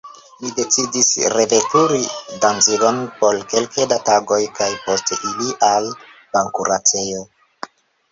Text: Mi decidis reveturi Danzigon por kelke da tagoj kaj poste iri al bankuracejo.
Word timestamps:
Mi 0.43 0.51
decidis 0.59 1.07
reveturi 1.33 1.99
Danzigon 2.45 2.97
por 3.19 3.37
kelke 3.51 3.85
da 3.91 3.99
tagoj 4.07 4.39
kaj 4.61 4.71
poste 4.87 5.19
iri 5.33 5.51
al 5.69 5.91
bankuracejo. 6.39 7.21